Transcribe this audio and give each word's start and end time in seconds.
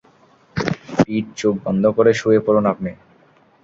পিট, 0.97 1.25
চোখ 1.37 1.55
বন্ধ 1.65 1.83
করে 1.97 2.11
শুয়ে 2.13 2.39
পড়ুন 2.45 2.65
আপনি। 2.65 2.91